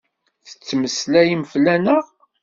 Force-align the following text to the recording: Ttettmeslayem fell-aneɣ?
Ttettmeslayem 0.49 1.43
fell-aneɣ? 1.51 2.03